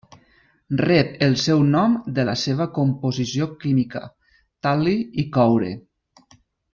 [0.79, 4.01] Rep el seu nom de la seva composició química:
[4.69, 5.71] tal·li i coure.